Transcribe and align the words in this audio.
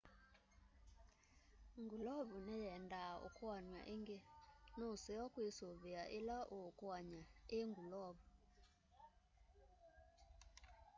ngulovu 1.81 2.37
nĩyendaa 2.47 3.13
ukuanw'a 3.27 3.81
ingĩ 3.93 4.19
nuseo 4.77 5.25
kwisuvia 5.33 6.01
ila 6.17 6.37
uukuany'a 6.57 7.21
i 7.57 7.59
ngulovu 7.69 8.25